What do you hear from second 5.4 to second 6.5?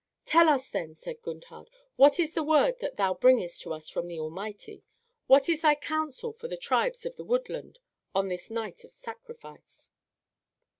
is thy counsel for